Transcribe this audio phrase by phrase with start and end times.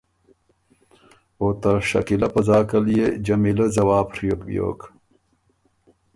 [1.39, 4.79] او ته شکیلۀ په ځاکه ليې جمیلۀ ځواب ڒیوک بيوک۔